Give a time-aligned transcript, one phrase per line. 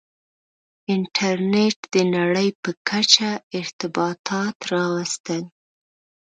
[0.93, 5.43] •انټرنېټ د نړۍ په کچه ارتباطات راوستل.